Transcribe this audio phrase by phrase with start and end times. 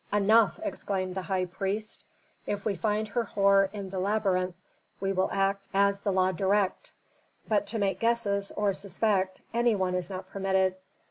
[0.11, 2.03] "Enough!" exclaimed the high priest.
[2.47, 4.55] "If we find Herhor in the labyrinth
[4.99, 6.91] we will act as the law directs.
[7.47, 10.73] But to make guesses, or suspect, any one is not permitted.